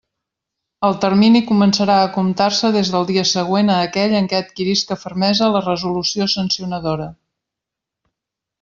[0.87, 5.51] El termini començarà a comptar-se des del dia següent a aquell en què adquirisca fermesa
[5.57, 7.07] la resolució sancionadora.